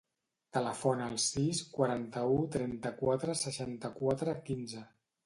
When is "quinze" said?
4.49-4.83